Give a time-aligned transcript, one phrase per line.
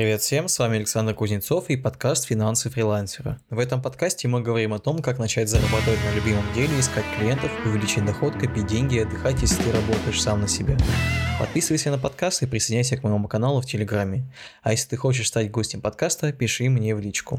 [0.00, 3.38] Привет всем, с вами Александр Кузнецов и подкаст «Финансы фрилансера».
[3.50, 7.50] В этом подкасте мы говорим о том, как начать зарабатывать на любимом деле, искать клиентов,
[7.66, 10.78] увеличить доход, копить деньги и отдыхать, если ты работаешь сам на себя.
[11.38, 14.24] Подписывайся на подкаст и присоединяйся к моему каналу в Телеграме.
[14.62, 17.38] А если ты хочешь стать гостем подкаста, пиши мне в личку.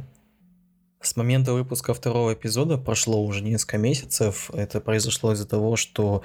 [1.02, 4.52] С момента выпуска второго эпизода прошло уже несколько месяцев.
[4.53, 6.21] Это произошло из-за того, что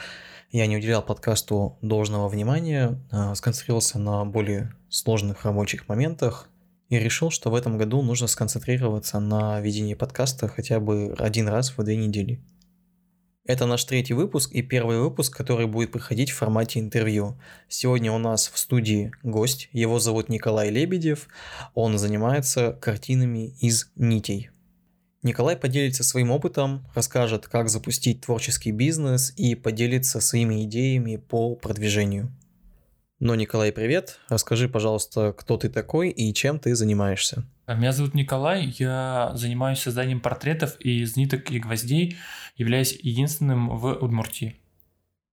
[0.56, 6.48] я не уделял подкасту должного внимания, а сконцентрировался на более сложных рабочих моментах
[6.88, 11.76] и решил, что в этом году нужно сконцентрироваться на ведении подкаста хотя бы один раз
[11.76, 12.40] в две недели.
[13.44, 17.38] Это наш третий выпуск и первый выпуск, который будет проходить в формате интервью.
[17.68, 21.28] Сегодня у нас в студии гость, его зовут Николай Лебедев,
[21.74, 24.48] он занимается картинами из нитей.
[25.26, 32.32] Николай поделится своим опытом, расскажет, как запустить творческий бизнес и поделится своими идеями по продвижению.
[33.18, 34.20] Но, Николай, привет.
[34.28, 37.44] Расскажи, пожалуйста, кто ты такой и чем ты занимаешься.
[37.66, 42.16] Меня зовут Николай, я занимаюсь созданием портретов из ниток и гвоздей,
[42.54, 44.60] являюсь единственным в Удмуртии.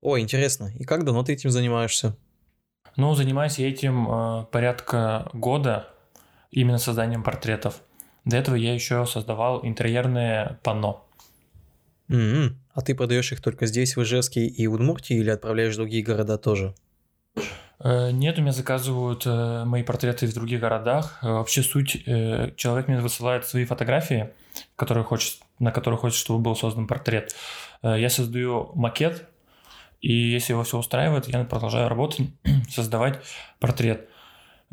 [0.02, 0.72] О, интересно.
[0.80, 2.18] И как давно ты этим занимаешься?
[2.96, 5.88] Ну, занимаюсь я этим э, порядка года,
[6.50, 7.84] именно созданием портретов.
[8.26, 11.06] До этого я еще создавал интерьерные панно.
[12.10, 12.54] Mm-hmm.
[12.74, 16.38] А ты продаешь их только здесь, в Ижевске и Удмуртии, или отправляешь в другие города
[16.38, 16.74] тоже?
[17.84, 21.20] Э, нет, у меня заказывают э, мои портреты в других городах.
[21.22, 22.04] Э, вообще суть,
[22.56, 24.32] человек мне высылает свои фотографии,
[24.76, 27.36] которые хочет, на которых хочет, чтобы был создан портрет.
[27.82, 29.28] Я создаю макет,
[30.00, 32.28] и если его все устраивает, я продолжаю работать,
[32.70, 33.20] создавать
[33.60, 34.08] портрет.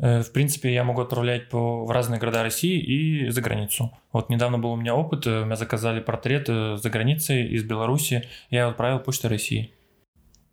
[0.01, 3.95] В принципе, я могу отправлять по, в разные города России и за границу.
[4.11, 8.67] Вот недавно был у меня опыт, у меня заказали портрет за границей из Беларуси, я
[8.67, 9.71] отправил почтой России.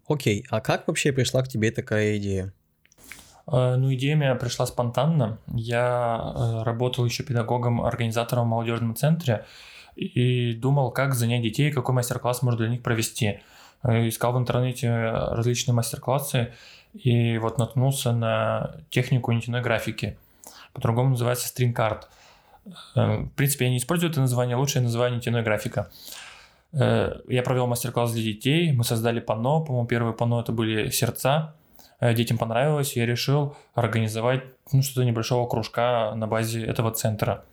[0.07, 2.53] Окей, а как вообще пришла к тебе такая идея?
[3.51, 5.39] Э, ну, идея у меня пришла спонтанно.
[5.55, 9.45] Я э, работал еще педагогом, организатором в молодежном центре
[9.97, 13.41] и думал, как занять детей, какой мастер-класс можно для них провести.
[13.83, 16.53] Э, искал в интернете различные мастер-классы
[17.05, 20.17] и вот наткнулся на технику нитяной графики.
[20.73, 22.09] По-другому называется стринкарт.
[22.95, 25.91] В принципе, я не использую это название, лучшее название нитяной графика.
[26.73, 31.55] Э, я провел мастер-класс для детей, мы создали панно, по-моему, первое панно это были сердца,
[32.01, 34.43] э, детям понравилось, я решил организовать
[34.73, 37.45] ну, что-то небольшого кружка на базе этого центра.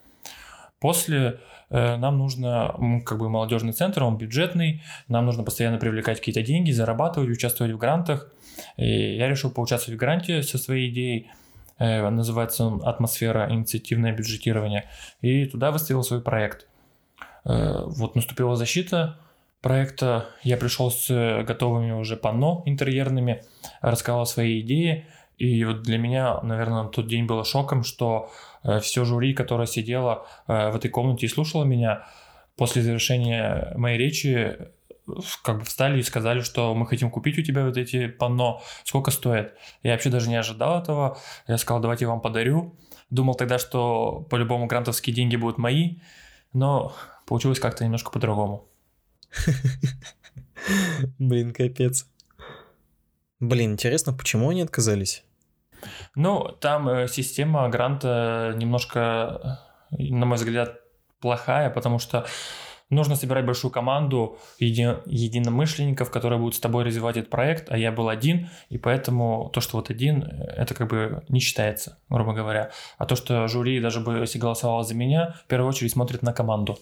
[0.85, 2.75] После э, нам нужно,
[3.05, 7.77] как бы молодежный центр, он бюджетный, нам нужно постоянно привлекать какие-то деньги, зарабатывать, участвовать в
[7.77, 8.31] грантах.
[8.77, 11.31] И я решил поучаствовать в гранте со своей идеей,
[11.77, 14.89] называется он «Атмосфера инициативное бюджетирование»,
[15.21, 16.67] и туда выставил свой проект–
[17.45, 19.17] Э, вот наступила защита
[19.61, 21.07] проекта, я пришел с
[21.43, 23.43] готовыми уже панно интерьерными,
[23.81, 25.07] рассказал свои идеи,
[25.37, 30.25] и вот для меня, наверное, тот день было шоком, что э, все жюри, которое сидело
[30.47, 32.07] э, в этой комнате и слушало меня,
[32.55, 34.57] после завершения моей речи
[35.43, 39.11] как бы встали и сказали, что мы хотим купить у тебя вот эти панно, сколько
[39.11, 39.53] стоит.
[39.83, 41.17] Я вообще даже не ожидал этого.
[41.47, 42.75] Я сказал, давайте я вам подарю.
[43.09, 45.97] Думал тогда, что по-любому грантовские деньги будут мои,
[46.53, 46.95] но
[47.27, 48.67] получилось как-то немножко по-другому.
[51.19, 52.07] Блин, капец.
[53.39, 55.23] Блин, интересно, почему они отказались?
[56.15, 59.59] Ну, там э, система гранта немножко,
[59.91, 60.79] э, на мой взгляд,
[61.19, 62.25] плохая, потому что
[62.89, 67.91] нужно собирать большую команду еди- единомышленников, которые будут с тобой развивать этот проект, а я
[67.91, 72.33] был один, и поэтому то, что вот один, э, это как бы не считается, грубо
[72.33, 72.71] говоря.
[72.97, 76.33] А то, что жюри, даже бы если голосовало за меня, в первую очередь смотрит на
[76.33, 76.77] команду.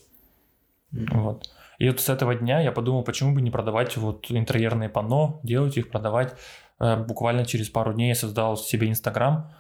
[0.92, 1.50] Вот.
[1.80, 5.78] И вот с этого дня я подумал, почему бы не продавать вот интерьерные панно, делать
[5.78, 6.36] их, продавать.
[6.80, 9.52] Э, буквально через пару дней я создал себе Инстаграм.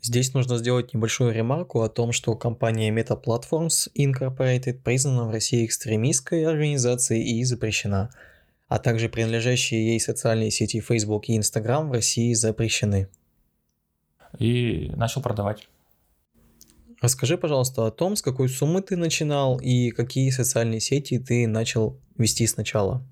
[0.00, 5.64] Здесь нужно сделать небольшую ремарку о том, что компания Meta Platforms Incorporated признана в России
[5.64, 8.10] экстремистской организацией и запрещена,
[8.66, 13.08] а также принадлежащие ей социальные сети Facebook и Instagram в России запрещены.
[14.38, 15.68] И начал продавать.
[17.00, 21.96] Расскажи, пожалуйста, о том, с какой суммы ты начинал и какие социальные сети ты начал
[22.16, 23.04] вести сначала.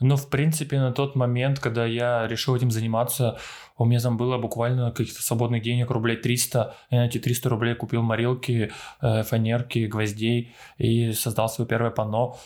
[0.00, 3.38] Ну, в принципе, на тот момент, когда я решил этим заниматься,
[3.76, 6.74] у меня там было буквально каких-то свободных денег, рублей 300.
[6.90, 12.38] Я на эти 300 рублей купил морилки, э, фанерки, гвоздей и создал свое первое панно.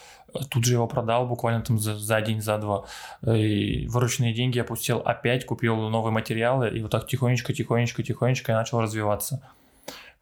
[0.51, 2.87] Тут же его продал буквально там за, за день, за два.
[3.25, 8.51] И вырученные деньги я пустил опять, купил новые материалы, и вот так тихонечко, тихонечко, тихонечко
[8.51, 9.41] я начал развиваться.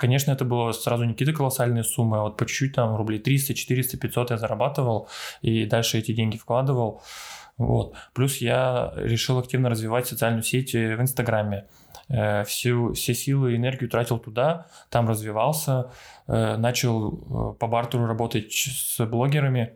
[0.03, 3.55] Конечно, это было сразу не какие-то колоссальные суммы, а вот по чуть-чуть там рублей 300,
[3.55, 5.09] 400, 500 я зарабатывал,
[5.43, 7.05] и дальше эти деньги вкладывал.
[7.57, 7.95] Вот.
[8.13, 11.69] Плюс я решил активно развивать социальную сеть в Инстаграме.
[12.09, 15.93] Э, всю, все силы и энергию тратил туда, там развивался,
[16.27, 19.75] э, начал по бартеру работать с блогерами.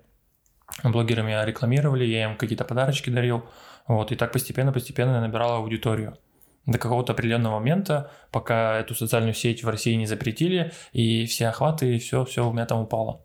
[0.82, 3.44] Блогерами рекламировали, я им какие-то подарочки дарил.
[3.87, 6.19] Вот, и так постепенно-постепенно набирал аудиторию
[6.66, 11.96] до какого-то определенного момента, пока эту социальную сеть в России не запретили, и все охваты,
[11.96, 13.22] и все, все у меня там упало.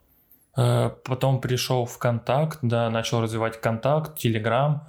[0.55, 4.87] Э, потом пришел в Контакт, да, начал развивать Контакт, Телеграм.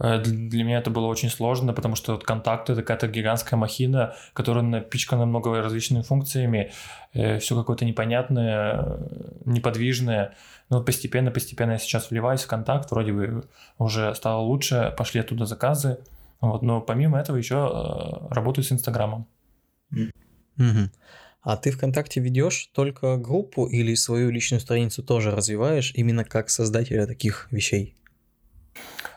[0.00, 4.14] Э, для меня это было очень сложно, потому что вот Контакт это какая-то гигантская махина,
[4.32, 6.72] которая напичкана много различными функциями,
[7.12, 8.98] э, все какое-то непонятное,
[9.44, 10.34] неподвижное.
[10.70, 13.44] Но постепенно-постепенно я сейчас вливаюсь в Контакт, вроде бы
[13.78, 15.98] уже стало лучше, пошли оттуда заказы.
[16.40, 19.26] Вот, но помимо этого еще э, работаю с Инстаграмом.
[19.90, 20.90] Угу.
[21.42, 27.06] А ты ВКонтакте ведешь только группу или свою личную страницу тоже развиваешь именно как создателя
[27.06, 27.96] таких вещей?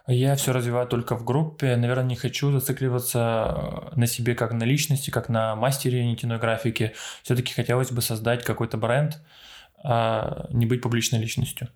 [0.07, 1.75] Я все развиваю только в группе.
[1.75, 6.93] Наверное, не хочу зацикливаться э, на себе как на личности, как на мастере нитяной графики.
[7.23, 9.21] Все-таки хотелось бы создать какой-то бренд,
[9.83, 11.69] а не быть публичной личностью.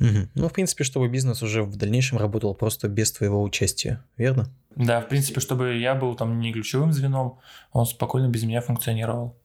[0.00, 0.28] Угу.
[0.34, 4.48] Ну, в принципе, чтобы бизнес уже в дальнейшем работал просто без твоего участия, верно?
[4.74, 7.38] Да, в принципе, чтобы я был там не ключевым звеном,
[7.72, 9.36] он спокойно без меня функционировал.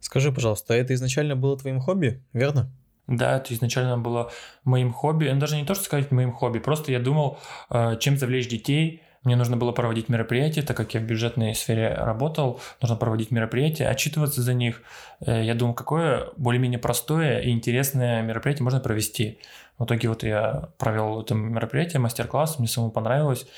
[0.00, 2.70] Скажи, пожалуйста, это изначально было твоим хобби, верно?
[3.06, 4.30] Да, это изначально было
[4.64, 5.28] моим хобби.
[5.28, 7.38] Ну, даже не то, что сказать моим хобби, просто я думал,
[7.70, 9.02] э, чем завлечь детей.
[9.26, 13.88] Мне нужно было проводить мероприятия, так как я в бюджетной сфере работал, нужно проводить мероприятия,
[13.88, 14.82] отчитываться за них.
[15.18, 19.40] Э, я думал, какое более-менее простое и интересное мероприятие можно провести.
[19.78, 23.48] В итоге вот я провел это мероприятие, мастер-класс, мне самому понравилось.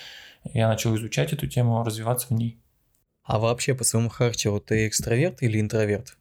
[0.54, 2.58] Я начал изучать эту тему, развиваться в ней.
[3.24, 6.16] А вообще по своему характеру ты экстраверт или интроверт?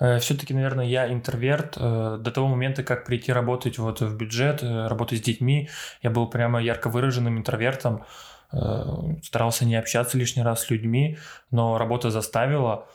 [0.00, 1.76] Э, Все-таки, наверное, я интроверт.
[1.76, 5.68] Э, до того момента, как прийти работать вот в бюджет, работать с детьми,
[6.02, 8.04] я был прямо ярко выраженным интровертом.
[8.50, 11.18] Старался не общаться лишний раз с людьми,
[11.50, 12.86] но работа заставила.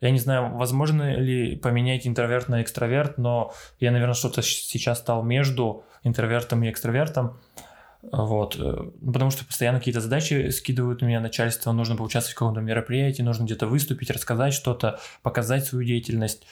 [0.00, 5.22] Я не знаю, возможно ли поменять интроверт на экстраверт, но я, наверное, что-то сейчас стал
[5.22, 7.38] между интровертом и экстравертом.
[8.12, 8.56] Вот.
[8.58, 13.22] Ну, потому что постоянно какие-то задачи скидывают у меня начальство, нужно поучаствовать в каком-то мероприятии,
[13.22, 16.46] нужно где-то выступить, рассказать что-то, показать свою деятельность.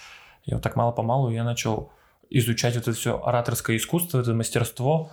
[0.44, 1.92] И вот так мало-помалу я начал
[2.30, 5.10] изучать вот это все ораторское искусство, это мастерство,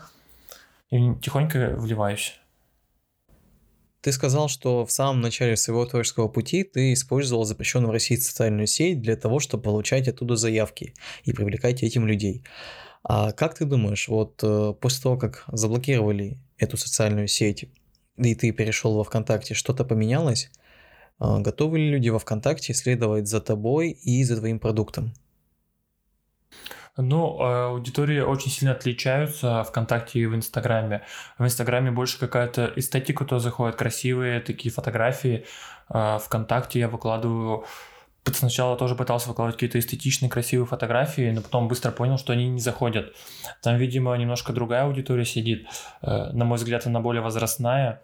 [0.92, 2.40] и тихонько вливаюсь.
[4.02, 8.66] Ты сказал, что в самом начале своего творческого пути ты использовал запрещенную в России социальную
[8.68, 10.94] сеть для того, чтобы получать оттуда заявки
[11.26, 12.44] и привлекать этим людей.
[13.04, 17.66] А как ты думаешь, вот э, после того, как заблокировали эту социальную сеть,
[18.18, 20.50] и ты перешел во ВКонтакте, что-то поменялось?
[21.18, 25.14] А, готовы ли люди во ВКонтакте следовать за тобой и за твоим продуктом?
[27.02, 31.04] Ну, аудитории очень сильно отличаются ВКонтакте и в Инстаграме.
[31.38, 35.46] В Инстаграме больше какая-то эстетика то заходит, красивые такие фотографии.
[35.88, 37.66] А ВКонтакте я выкладываю
[38.34, 42.60] сначала тоже пытался выкладывать какие-то эстетичные, красивые фотографии, но потом быстро понял, что они не
[42.60, 43.16] заходят.
[43.64, 45.68] Там, видимо, немножко другая аудитория сидит.
[46.02, 48.02] Э, на мой взгляд, она более возрастная.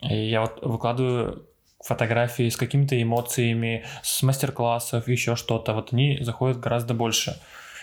[0.00, 1.46] И я вот выкладываю
[1.80, 5.74] фотографии с какими-то эмоциями, с мастер-классов, еще что-то.
[5.74, 7.36] Вот они заходят гораздо больше.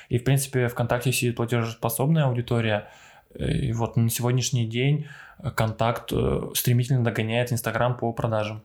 [0.10, 2.90] И, в принципе, ВКонтакте сидит платежеспособная аудитория.
[3.36, 5.08] И вот на сегодняшний день
[5.56, 8.64] контакт э, стремительно догоняет Инстаграм по продажам.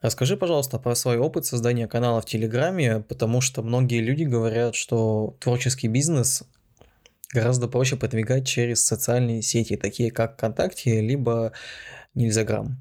[0.00, 5.36] Расскажи, пожалуйста, про свой опыт создания канала в Телеграме, потому что многие люди говорят, что
[5.40, 6.44] творческий бизнес
[7.32, 11.52] гораздо проще продвигать через социальные сети, такие как ВКонтакте, либо
[12.14, 12.78] Нильзаграм.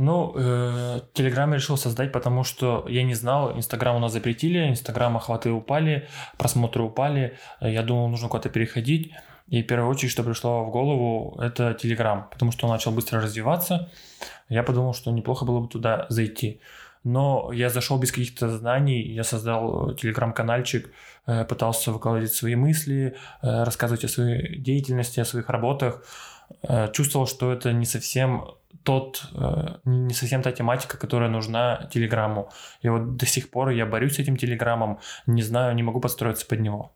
[0.00, 4.70] Ну, э, Телеграм я решил создать, потому что я не знал, Инстаграм у нас запретили,
[4.70, 9.12] Инстаграм охваты упали, просмотры упали, я думал, нужно куда-то переходить.
[9.48, 13.20] И в первую очередь, что пришло в голову, это Telegram, потому что он начал быстро
[13.20, 13.90] развиваться.
[14.48, 16.62] Я подумал, что неплохо было бы туда зайти.
[17.04, 20.90] Но я зашел без каких-то знаний, я создал телеграм-канальчик,
[21.26, 26.02] э, пытался выкладывать свои мысли, э, рассказывать о своей деятельности, о своих работах.
[26.62, 28.44] Э, чувствовал, что это не совсем
[28.82, 29.28] тот,
[29.84, 32.50] не совсем та тематика, которая нужна Телеграму.
[32.80, 36.46] И вот до сих пор я борюсь с этим Телеграмом, не знаю, не могу подстроиться
[36.46, 36.92] под него.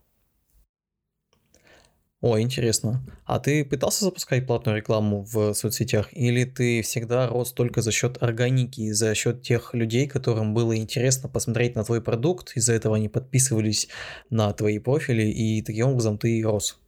[2.25, 3.02] О, интересно.
[3.26, 8.23] А ты пытался запускать платную рекламу в соцсетях, или ты всегда рос только за счет
[8.23, 13.11] органики, за счет тех людей, которым было интересно посмотреть на твой продукт, из-за этого они
[13.11, 13.88] подписывались
[14.30, 16.80] на твои профили, и таким образом ты рос?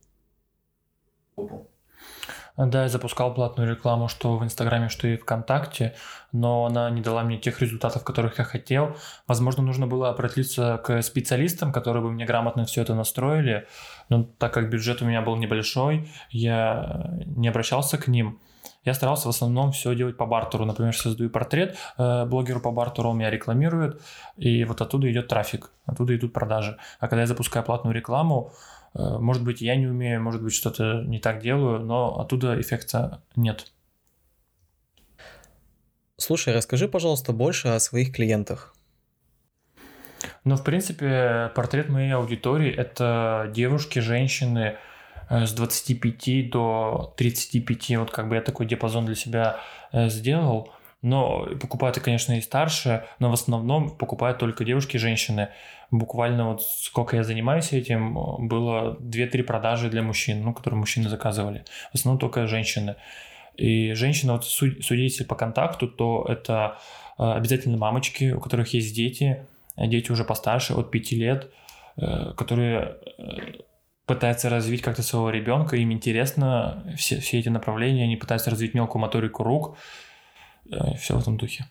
[2.57, 5.95] Да, я запускал платную рекламу, что в Инстаграме, что и ВКонтакте,
[6.33, 8.97] но она не дала мне тех результатов, которых я хотел.
[9.27, 13.67] Возможно, нужно было обратиться к специалистам, которые бы мне грамотно все это настроили,
[14.09, 18.41] но так как бюджет у меня был небольшой, я не обращался к ним.
[18.87, 20.65] Я старался в основном все делать по бартеру.
[20.65, 24.01] Например, создаю портрет э, блогеру по бартеру, он меня рекламирует,
[24.37, 26.79] и вот оттуда идет трафик, оттуда идут продажи.
[27.01, 28.53] А когда я запускаю платную рекламу,
[28.97, 33.73] может быть, я не умею, может быть, что-то не так делаю, но оттуда эффекта нет.
[36.19, 38.75] Слушай, расскажи, пожалуйста, больше о своих клиентах.
[40.45, 44.77] Ну, в принципе, портрет моей аудитории– это девушки, женщины
[45.29, 47.97] э, с 25 до 35.
[47.99, 49.59] Вот как бы я такой диапазон для себя
[49.93, 50.73] э, сделал.
[51.07, 55.51] Но покупают, конечно, и старше, но в основном покупают только девушки и женщины.
[55.93, 58.15] Буквально вот сколько я занимаюсь этим,
[58.49, 61.65] было 2-3 продажи для мужчин, ну, которые мужчины заказывали.
[61.93, 62.97] В основном только женщины.
[63.57, 66.79] И женщины, вот судите по контакту, то это
[67.19, 69.47] э, обязательно мамочки, у которых есть дети,
[69.77, 71.53] дети уже постарше, от 5 лет,
[71.99, 73.53] э, которые э,
[74.07, 79.03] пытаются развить как-то своего ребенка, им интересно все, все эти направления, они пытаются развить мелкую
[79.03, 79.77] моторику рук,
[80.99, 81.67] все в этом духе.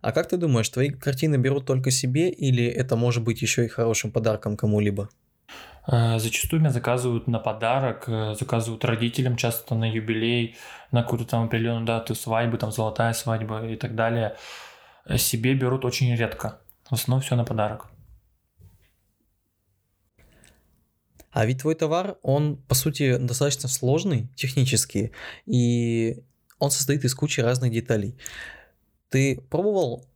[0.00, 3.68] А как ты думаешь, твои картины берут только себе или это может быть еще и
[3.68, 5.08] хорошим подарком кому-либо?
[5.90, 10.56] Э, зачастую меня заказывают на подарок, э, заказывают родителям часто на юбилей,
[10.92, 14.36] на какую-то там определенную дату свадьбы, там золотая свадьба и так далее.
[15.06, 16.60] Э, себе берут очень редко.
[16.90, 17.86] В основном все на подарок.
[21.30, 25.12] А ведь твой товар, он, по сути, достаточно сложный технически,
[25.46, 26.22] и
[26.58, 28.16] он состоит из кучи разных деталей.
[29.08, 30.06] Ты пробовал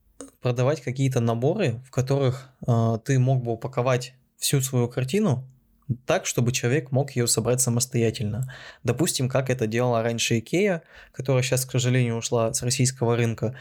[0.40, 5.46] продавать какие-то наборы, в которых э, ты мог бы упаковать всю свою картину
[6.06, 8.52] так, чтобы человек мог ее собрать самостоятельно.
[8.82, 10.82] Допустим, как это делала раньше Икея,
[11.12, 13.56] которая сейчас, к сожалению, ушла с российского рынка.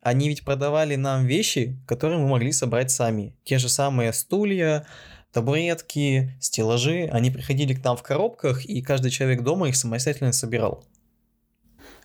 [0.00, 3.34] Они ведь продавали нам вещи, которые мы могли собрать сами.
[3.44, 4.86] Те же самые стулья,
[5.32, 7.08] табуретки, стеллажи.
[7.10, 10.84] Они приходили к нам в коробках, и каждый человек дома их самостоятельно собирал.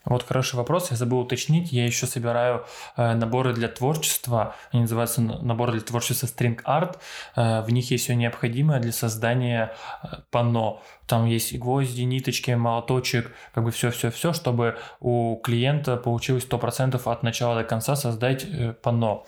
[0.05, 1.72] Вот хороший вопрос, я забыл уточнить.
[1.72, 2.65] Я еще собираю
[2.98, 4.55] э, наборы для творчества.
[4.72, 6.98] Они называются наборы для творчества String Art.
[7.36, 10.81] Э, в них есть все необходимое для создания э, панно.
[11.05, 17.24] Там есть и гвозди, ниточки, молоточек, как бы все-все-все, чтобы у клиента получилось 100% от
[17.24, 19.25] начала до конца создать э, панно.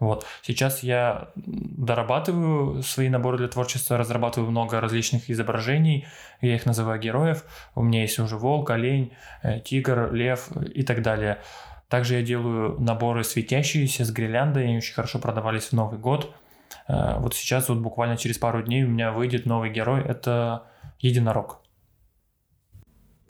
[0.00, 0.26] Вот.
[0.42, 6.06] Сейчас я дорабатываю свои наборы для творчества, разрабатываю много различных изображений,
[6.40, 7.44] я их называю героев.
[7.74, 11.38] У меня есть уже волк, олень, э, тигр, лев и так далее.
[11.88, 16.34] Также я делаю наборы светящиеся с гирляндой, они очень хорошо продавались в Новый год.
[16.88, 20.64] Э, вот сейчас вот буквально через пару дней у меня выйдет новый герой, это
[20.98, 21.60] единорог.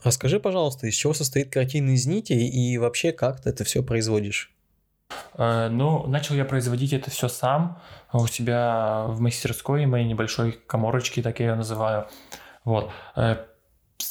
[0.03, 4.54] Расскажи, пожалуйста, из чего состоит картина из нитей и вообще как ты это все производишь?
[5.37, 7.81] Э, ну, начал я производить это все сам
[8.13, 12.07] у себя в мастерской, моей небольшой коморочке, так я ее называю.
[12.65, 12.91] Вот.
[13.17, 13.45] Э,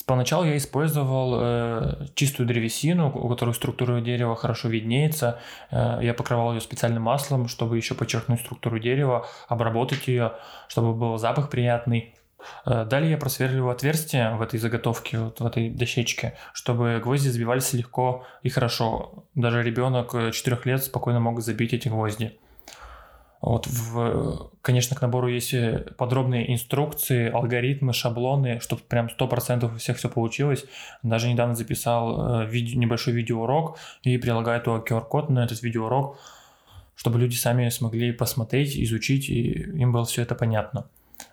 [0.06, 5.40] поначалу я использовал э, чистую древесину, у которой структура дерева хорошо виднеется.
[5.72, 10.34] Э, я покрывал ее специальным маслом, чтобы еще подчеркнуть структуру дерева, обработать ее,
[10.68, 12.16] чтобы был запах приятный.
[12.66, 17.74] Э, далее я просверливаю отверстие в этой заготовке, вот в этой дощечке, чтобы гвозди забивались
[17.74, 19.26] легко и хорошо.
[19.36, 22.38] Даже ребенок 4 э, лет спокойно мог забить эти гвозди.
[23.42, 29.78] Вот в, конечно, к набору есть э, подробные инструкции, алгоритмы, шаблоны, чтобы прям 100% у
[29.78, 30.66] всех все получилось.
[31.02, 36.18] Даже недавно записал видео, небольшой видеоурок и прилагаю туда QR-код на этот видеоурок,
[36.96, 40.86] чтобы люди сами смогли посмотреть, изучить, и им было все это понятно.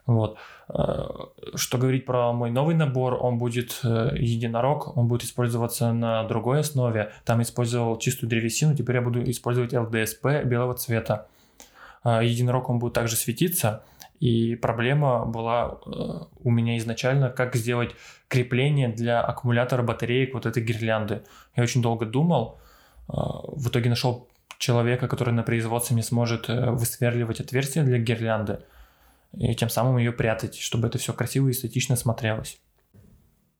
[0.06, 0.38] Вот.
[0.68, 1.08] Э,
[1.54, 6.60] что говорить про мой новый набор, он будет э, единорог, он будет использоваться на другой
[6.60, 7.12] основе.
[7.24, 11.28] Там использовал чистую древесину, теперь я буду использовать LDSP белого цвета.
[12.04, 13.84] Э, единорог он будет также светиться,
[14.20, 15.78] и проблема была
[16.44, 17.92] у меня изначально, как сделать
[18.28, 21.22] крепление для аккумулятора батареек вот этой гирлянды.
[21.56, 22.60] Я очень долго думал,
[23.08, 24.28] в итоге нашел
[24.58, 28.60] человека, который на производстве мне сможет высверливать отверстия для гирлянды
[29.36, 32.58] и тем самым ее прятать, чтобы это все красиво и эстетично смотрелось.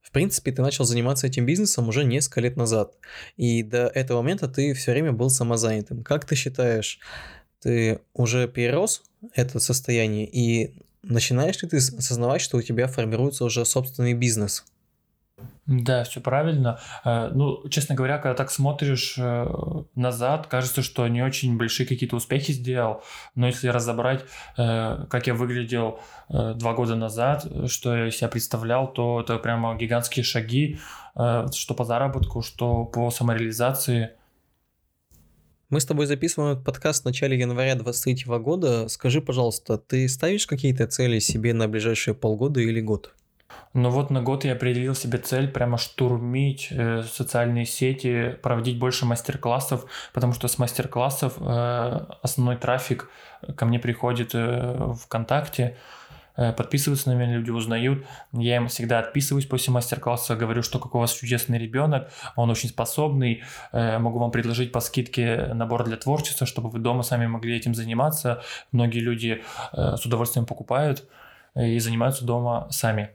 [0.03, 2.97] В принципе, ты начал заниматься этим бизнесом уже несколько лет назад,
[3.37, 6.03] и до этого момента ты все время был самозанятым.
[6.03, 6.99] Как ты считаешь,
[7.61, 9.03] ты уже перерос
[9.35, 14.65] это состояние и начинаешь ли ты осознавать, что у тебя формируется уже собственный бизнес?
[15.71, 16.81] Да, все правильно.
[17.05, 19.47] Э, ну, честно говоря, когда так смотришь э,
[19.95, 23.05] назад, кажется, что не очень большие какие-то успехи сделал.
[23.37, 24.25] Но если разобрать,
[24.59, 30.25] э, как я выглядел два года назад, что я себя представлял, то это прямо гигантские
[30.25, 30.79] шаги,
[31.15, 34.11] что по заработку, что по самореализации.
[35.71, 38.89] Мы с тобой записываем этот подкаст в начале января 2023 года.
[38.89, 43.13] Скажи, пожалуйста, ты ставишь какие-то цели себе на ближайшие полгода или год?
[43.73, 49.07] Но вот на год я определил себе цель прямо штурмить э, социальные сети, проводить больше
[49.07, 53.09] мастер-классов, потому что с мастер-классов э, основной трафик
[53.57, 55.77] ко мне приходит э, ВКонтакте,
[56.37, 58.05] э, подписываются на меня, люди узнают.
[58.33, 62.71] Я им всегда отписываюсь после мастер-класса, говорю, что какой у вас чудесный ребенок, он очень
[62.71, 67.57] способный, э, могу вам предложить по скидке набор для творчества, чтобы вы дома сами могли
[67.57, 68.43] этим заниматься.
[68.73, 71.09] Многие люди э, с удовольствием покупают
[71.55, 73.11] и занимаются дома сами.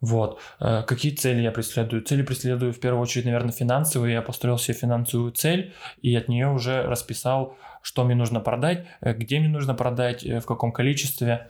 [0.00, 0.40] Вот.
[0.60, 2.02] Э, какие цели я преследую?
[2.02, 4.14] Цели преследую в первую очередь, наверное, финансовые.
[4.14, 9.12] Я построил себе финансовую цель и от нее уже расписал, что мне нужно продать, э,
[9.12, 11.48] где мне нужно продать, э, в каком количестве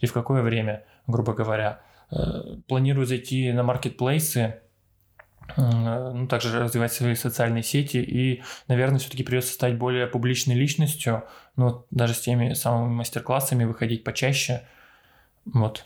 [0.00, 1.80] и в какое время, грубо говоря.
[2.68, 4.60] Планирую зайти на маркетплейсы,
[5.56, 11.24] ну, также развивать свои социальные сети и, наверное, все-таки придется стать более публичной личностью,
[11.56, 14.62] ну, даже с теми самыми мастер-классами выходить почаще,
[15.46, 15.84] вот.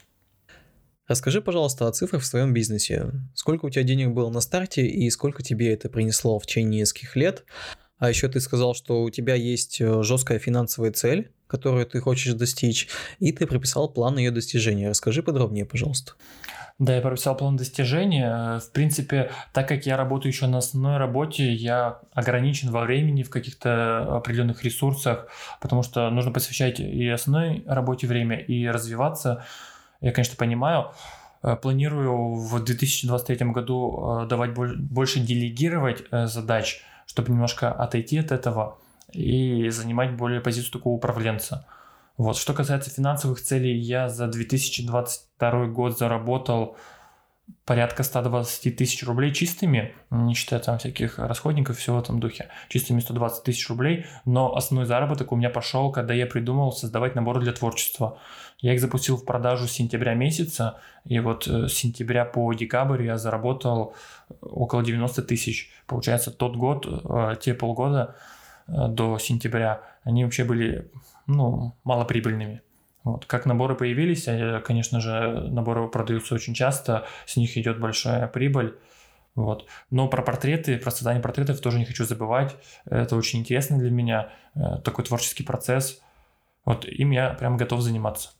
[1.09, 3.11] Расскажи, пожалуйста, о цифрах в своем бизнесе.
[3.33, 7.15] Сколько у тебя денег было на старте и сколько тебе это принесло в течение нескольких
[7.15, 7.45] лет?
[7.97, 12.35] А еще ты сказал, что у тебя есть э, жесткая финансовая цель, которую ты хочешь
[12.35, 14.89] достичь, и ты прописал план ее достижения.
[14.89, 16.13] Расскажи подробнее, пожалуйста.
[16.77, 18.59] Да, я прописал план достижения.
[18.59, 23.31] В принципе, так как я работаю еще на основной работе, я ограничен во времени в
[23.31, 25.27] каких-то определенных ресурсах,
[25.59, 29.43] потому что нужно посвящать и основной работе время, и развиваться
[30.01, 30.91] я, конечно, понимаю.
[31.41, 38.31] Э, планирую в 2023 году э, давать больше делегировать э, задач, чтобы немножко отойти от
[38.31, 38.77] этого
[39.11, 41.65] и занимать более позицию такого управленца.
[42.17, 42.37] Вот.
[42.37, 46.75] Что касается финансовых целей, я за 2022 год заработал
[47.65, 52.49] порядка 120 тысяч рублей чистыми, не считая там всяких расходников и всего в этом духе.
[52.67, 57.41] Чистыми 120 тысяч рублей, но основной заработок у меня пошел, когда я придумал создавать наборы
[57.41, 58.19] для творчества.
[58.61, 63.03] Я их запустил в продажу с сентября месяца, и вот э, с сентября по декабрь
[63.03, 63.95] я заработал
[64.41, 65.71] около 90 тысяч.
[65.87, 68.15] Получается, тот год, э, те полгода
[68.67, 70.91] э, до сентября, они вообще были
[71.25, 72.61] ну, малоприбыльными.
[73.05, 73.25] Вот.
[73.25, 74.27] Как наборы появились,
[74.65, 78.75] конечно же, наборы продаются очень часто, с них идет большая прибыль.
[79.35, 79.67] Вот.
[79.89, 82.57] Но про портреты, про создание портретов тоже не хочу забывать.
[82.83, 84.33] Это очень интересно для меня,
[84.83, 86.01] такой творческий процесс.
[86.65, 88.31] Вот им я прям готов заниматься.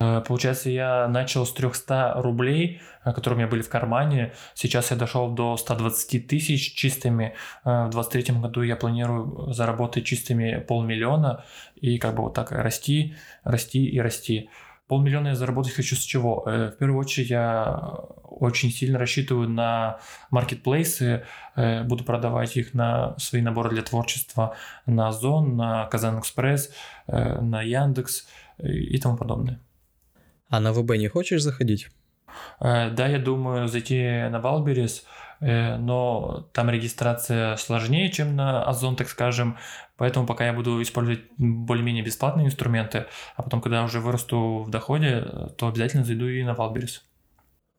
[0.00, 4.32] Э, получается, я начал с 300 рублей, э, которые у меня были в кармане.
[4.54, 7.34] Сейчас я дошел до 120 тысяч чистыми.
[7.64, 11.44] Э, в 2023 году я планирую заработать чистыми полмиллиона
[11.76, 14.50] и как бы вот так расти, расти и расти.
[14.86, 16.44] Полмиллиона я заработать хочу с чего?
[16.46, 17.78] В первую очередь я
[18.24, 19.98] очень сильно рассчитываю на
[20.30, 21.24] маркетплейсы,
[21.84, 24.56] буду продавать их на свои наборы для творчества
[24.86, 26.72] на Озон, на Казан Экспресс,
[27.06, 28.26] на Яндекс
[28.62, 29.60] и тому подобное.
[30.48, 31.88] А на ВБ не хочешь заходить?
[32.60, 35.04] Э, да, я думаю зайти на Валберис,
[35.40, 39.58] э, но там регистрация сложнее, чем на Озон, так скажем.
[39.96, 43.06] Поэтому пока я буду использовать более-менее бесплатные инструменты,
[43.36, 47.04] а потом, когда уже вырасту в доходе, то обязательно зайду и на Валберис.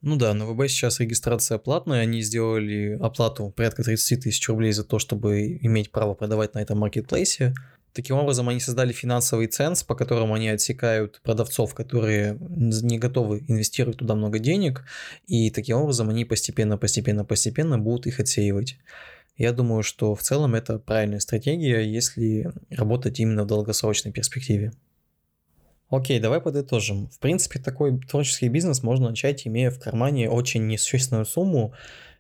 [0.02, 4.86] Ну да, на ВБ сейчас регистрация платная, они сделали оплату порядка 30 тысяч рублей за
[4.86, 7.54] то, чтобы иметь право продавать на этом маркетплейсе.
[7.94, 13.98] Таким образом, они создали финансовый ценз, по которому они отсекают продавцов, которые не готовы инвестировать
[13.98, 14.86] туда много денег,
[15.28, 18.78] и таким образом они постепенно, постепенно, постепенно будут их отсеивать.
[19.38, 24.74] Я думаю, что в целом это правильная стратегия, если работать именно в долгосрочной перспективе.
[25.90, 27.10] Окей, давай подытожим.
[27.10, 31.74] В принципе, такой творческий бизнес можно начать, имея в кармане очень несущественную сумму,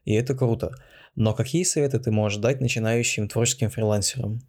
[0.05, 0.75] и это круто.
[1.15, 4.41] Но какие советы ты можешь дать начинающим творческим фрилансерам?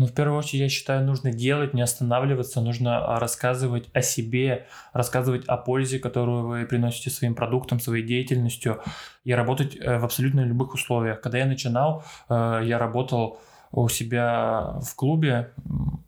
[0.00, 4.66] Но в первую очередь, я считаю, нужно делать, не останавливаться, нужно а, рассказывать о себе,
[4.94, 8.80] рассказывать о пользе, которую вы приносите своим продуктом, своей деятельностью,
[9.24, 11.20] и работать э, в абсолютно любых условиях.
[11.20, 13.40] Когда я начинал, э, я работал
[13.72, 15.52] у себя в клубе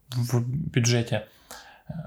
[0.08, 1.28] в бюджете.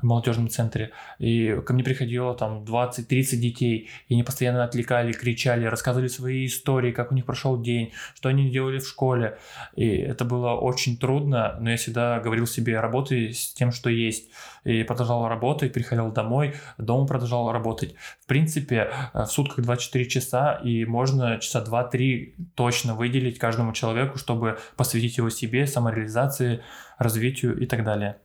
[0.02, 5.65] В молодежном центре, и ко мне приходило там 20-30 детей, и они постоянно отвлекали, кричали,
[5.65, 9.38] рассказывали свои истории, как у них прошел день, что они делали в школе,
[9.76, 14.30] и это было очень трудно, но я всегда говорил себе, работай с тем, что есть,
[14.63, 17.95] и продолжал работать, приходил домой, дома продолжал работать.
[18.21, 24.17] В принципе, э, в сутках 24 часа, и можно часа 2-3 точно выделить каждому человеку,
[24.17, 26.62] чтобы посвятить его себе, самореализации,
[26.98, 28.17] развитию и так далее.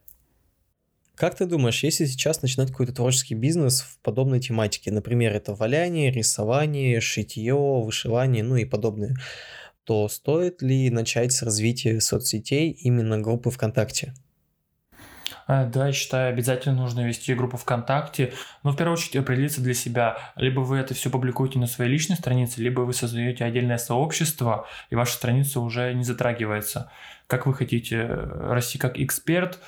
[1.20, 6.10] Как ты думаешь, если сейчас начинать какой-то творческий бизнес в подобной тематике, например, это валяние,
[6.10, 9.14] рисование, шитье, вышивание, ну и подобное,
[9.84, 14.14] то стоит ли начать с развития соцсетей именно группы ВКонтакте?
[15.46, 19.74] А, да, я считаю, обязательно нужно вести группу ВКонтакте, но в первую очередь определиться для
[19.74, 20.16] себя.
[20.36, 24.94] Либо вы это все публикуете на своей личной странице, либо вы создаете отдельное сообщество, и
[24.94, 26.90] ваша страница уже не затрагивается.
[27.26, 29.58] Как вы хотите э, расти как эксперт,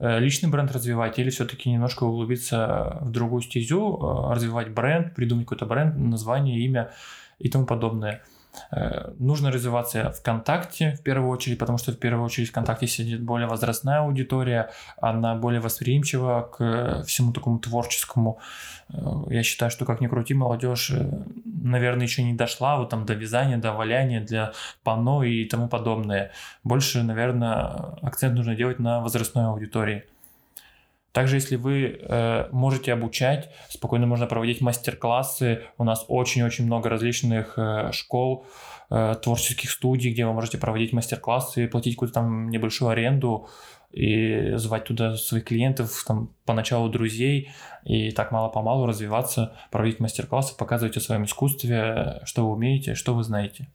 [0.00, 5.66] личный бренд развивать или все-таки немножко углубиться в другую стезю, э, развивать бренд, придумать какой-то
[5.66, 6.90] бренд, название, имя
[7.38, 8.22] и тому подобное.
[8.70, 13.48] Э, нужно развиваться ВКонтакте в первую очередь, потому что в первую очередь ВКонтакте сидит более
[13.48, 18.38] возрастная аудитория, она более восприимчива к всему такому творческому.
[18.88, 21.08] Э, я считаю, что как ни крути, молодежь, э,
[21.44, 26.32] наверное, еще не дошла вот там до вязания, до валяния, для панно и тому подобное.
[26.64, 30.04] Больше, наверное, акцент нужно делать на возрастной аудитории.
[31.12, 35.62] Также, если вы э, можете обучать, спокойно можно проводить мастер-классы.
[35.76, 38.46] У нас очень-очень много различных э, школ,
[38.90, 43.48] э, творческих студий, где вы можете проводить мастер-классы, платить какую-то там небольшую аренду
[43.90, 47.50] и звать туда своих клиентов, там, поначалу друзей,
[47.84, 53.24] и так мало-помалу развиваться, проводить мастер-классы, показывать о своем искусстве, что вы умеете, что вы
[53.24, 53.66] знаете.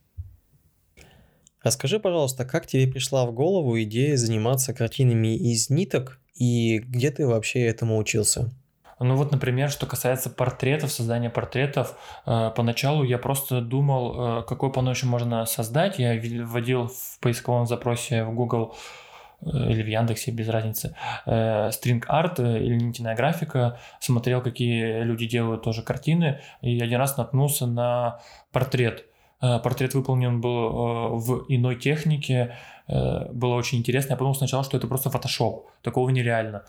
[1.63, 7.25] Расскажи, пожалуйста, как тебе пришла в голову идея заниматься картинами из ниток и где ты
[7.25, 8.51] вообще этому учился?
[8.99, 14.69] Ну вот, например, что касается портретов, создания портретов, э, поначалу я просто думал, э, какой
[14.89, 15.99] еще можно создать.
[15.99, 18.75] Я вводил в поисковом запросе в Google
[19.41, 20.95] э, или в Яндексе, без разницы,
[21.71, 27.67] стринг арт или нитяная графика, смотрел, какие люди делают тоже картины, и один раз наткнулся
[27.67, 28.21] на
[28.51, 29.05] портрет.
[29.41, 34.13] Портрет выполнен был в иной технике, Э, было очень интересно.
[34.13, 36.63] Я подумал сначала, что это просто фотошоп, такого нереально.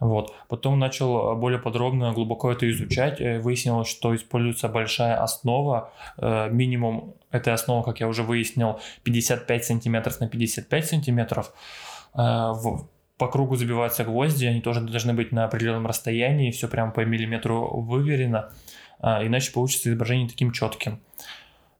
[0.00, 0.32] Вот.
[0.48, 3.20] Потом начал более подробно, глубоко это изучать.
[3.20, 5.92] Э, выяснилось, что используется большая основа.
[6.18, 11.52] Э, минимум этой основы, как я уже выяснил, 55 сантиметров на 55 сантиметров.
[12.14, 17.80] По кругу забиваются гвозди, они тоже должны быть на определенном расстоянии, все прямо по миллиметру
[17.80, 18.50] выверено,
[19.02, 21.00] иначе получится изображение таким четким.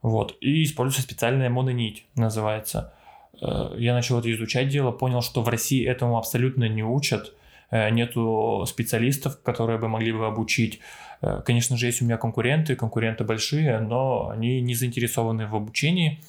[0.02, 0.36] Вот.
[0.40, 2.92] И используется специальная мононить, называется.
[3.40, 7.32] Э, я начал это изучать дело, понял, что в России этому абсолютно не учат,
[7.70, 10.80] э, нету специалистов, которые бы могли бы обучить.
[11.20, 16.20] Э, конечно же, есть у меня конкуренты, конкуренты большие, но они не заинтересованы в обучении.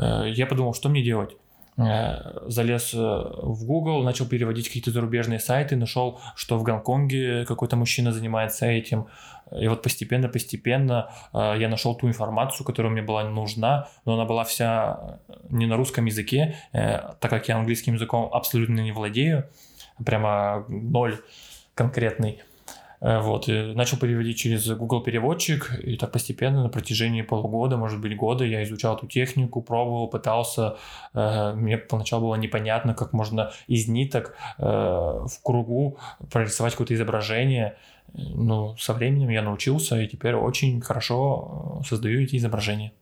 [0.00, 1.36] Я подумал, что мне делать?
[1.76, 8.66] залез в Google, начал переводить какие-то зарубежные сайты, нашел, что в Гонконге какой-то мужчина занимается
[8.66, 9.06] этим,
[9.52, 14.44] и вот постепенно-постепенно э, я нашел ту информацию, которая мне была нужна, но она была
[14.44, 19.48] вся не на русском языке, э, так как я английским языком абсолютно не владею,
[20.04, 21.18] прямо ноль
[21.74, 22.42] конкретный.
[23.00, 28.00] Э, вот, и начал переводить через Google переводчик, и так постепенно на протяжении полугода, может
[28.00, 30.76] быть, года я изучал эту технику, пробовал, пытался.
[31.14, 35.98] Мне поначалу было непонятно, как можно из ниток в кругу
[36.30, 37.76] прорисовать какое-то изображение,
[38.14, 42.92] ну, со временем я научился и теперь очень хорошо э, создаю эти изображения.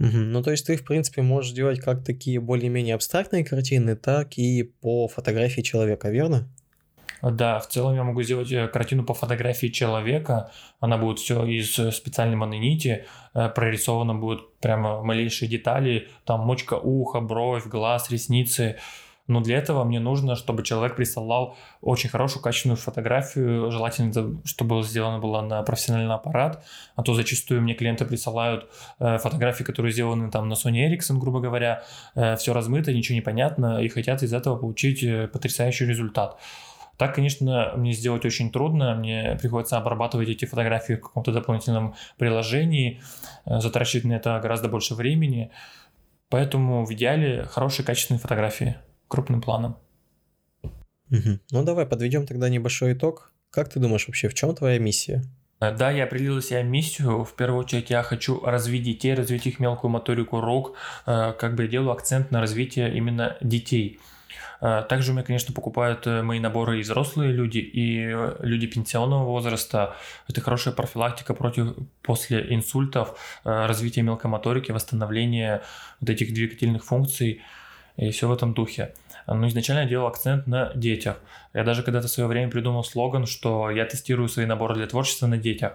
[0.00, 4.62] Ну, то есть ты, в принципе, можешь делать как такие более-менее абстрактные картины, так и
[4.62, 6.48] по фотографии человека, верно?
[7.22, 10.50] Да, в целом я могу сделать э, картину по фотографии человека.
[10.80, 17.20] Она будет все из э, специальной мононити, прорисована будет прямо малейшие детали, там мочка уха,
[17.20, 18.78] бровь, глаз, ресницы,
[19.28, 25.18] но для этого мне нужно, чтобы человек присылал очень хорошую, качественную фотографию, желательно, чтобы сделано
[25.18, 26.64] было на профессиональный аппарат,
[26.96, 31.40] а то зачастую мне клиенты присылают э, фотографии, которые сделаны там на Sony Ericsson, грубо
[31.40, 36.38] говоря, э, все размыто, ничего не понятно, и хотят из этого получить э, потрясающий результат.
[36.98, 43.00] Так, конечно, мне сделать очень трудно, мне приходится обрабатывать эти фотографии в каком-то дополнительном приложении,
[43.46, 45.52] затрачивать на это гораздо больше времени,
[46.28, 49.78] поэтому в идеале хорошие качественные фотографии крупным планом.
[51.10, 51.38] Угу.
[51.52, 53.32] Ну давай подведем тогда небольшой итог.
[53.50, 55.24] Как ты думаешь вообще, в чем твоя миссия?
[55.60, 57.24] Э, да, я определил себе миссию.
[57.24, 60.76] В первую очередь я хочу развить детей, развить их мелкую моторику рук.
[61.06, 64.00] Э, как бы я делаю акцент на развитие именно детей.
[64.60, 68.66] Э, также у меня, конечно, покупают э, мои наборы и взрослые люди, и э, люди
[68.66, 69.94] пенсионного возраста.
[70.28, 75.62] Это хорошая профилактика против, после инсультов, развития мелкой моторики, восстановления
[76.00, 77.42] вот этих двигательных функций
[77.96, 78.94] и все в этом духе.
[79.26, 81.18] Но изначально я делал акцент на детях.
[81.52, 85.26] Я даже когда-то в свое время придумал слоган, что я тестирую свои наборы для творчества
[85.26, 85.74] на детях.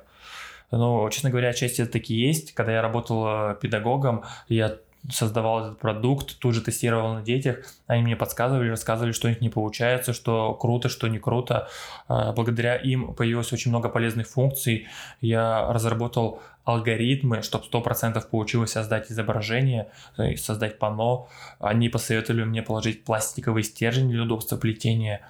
[0.72, 2.54] Но, честно говоря, отчасти это таки есть.
[2.54, 4.78] Когда я работал педагогом, я
[5.10, 9.42] создавал этот продукт, тут же тестировал на детях, они мне подсказывали, рассказывали, что у них
[9.42, 11.68] не получается, что круто, что не круто.
[12.08, 14.88] А, благодаря им появилось очень много полезных функций.
[15.20, 21.28] Я разработал алгоритмы, чтобы 100% получилось создать изображение, э, создать панно.
[21.60, 25.22] Они посоветовали мне положить пластиковый стержень для удобства плетения.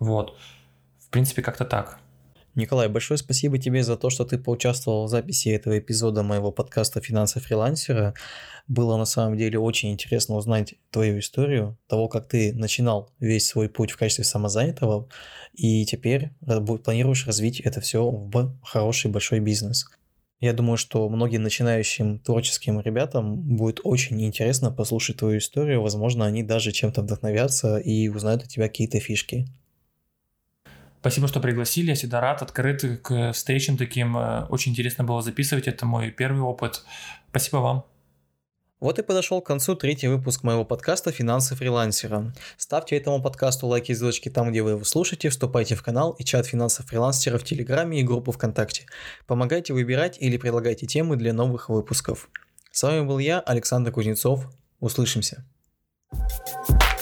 [0.00, 0.36] Вот.
[0.98, 1.98] В принципе, как-то так.
[2.54, 7.00] Николай, большое спасибо тебе за то, что ты поучаствовал в записи этого эпизода моего подкаста
[7.00, 8.14] «Финансы фрилансера».
[8.68, 13.68] Было на самом деле очень интересно узнать твою историю, того, как ты начинал весь свой
[13.68, 15.08] путь в качестве самозанятого,
[15.52, 16.30] и теперь
[16.84, 19.86] планируешь развить это все в хороший большой бизнес.
[20.38, 25.82] Я думаю, что многим начинающим творческим ребятам будет очень интересно послушать твою историю.
[25.82, 29.46] Возможно, они даже чем-то вдохновятся и узнают от тебя какие-то фишки.
[31.04, 31.90] Спасибо, что пригласили.
[31.90, 34.16] Я всегда рад, открыт к встречам таким.
[34.16, 35.68] Э, очень интересно было записывать.
[35.68, 36.82] Это мой первый опыт.
[37.28, 37.84] Спасибо вам.
[38.80, 42.32] Вот и подошел к концу третий выпуск моего подкаста «Финансы фрилансера».
[42.56, 46.24] Ставьте этому подкасту лайки и звездочки там, где вы его слушаете, вступайте в канал и
[46.24, 48.86] чат финансов фрилансера в Телеграме и группу ВКонтакте.
[49.26, 52.30] Помогайте выбирать или предлагайте темы для новых выпусков.
[52.72, 54.46] С вами был я, Александр Кузнецов.
[54.80, 55.44] Услышимся.
[56.14, 56.93] thank you